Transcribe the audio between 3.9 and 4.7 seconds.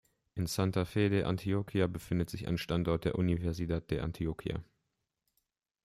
de Antioquia.